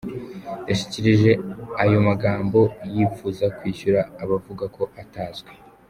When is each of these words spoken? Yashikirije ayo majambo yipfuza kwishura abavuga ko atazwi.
Yashikirije 0.69 1.31
ayo 1.83 1.97
majambo 2.07 2.59
yipfuza 2.93 3.45
kwishura 3.57 3.99
abavuga 4.23 4.63
ko 4.75 4.83
atazwi. 5.01 5.51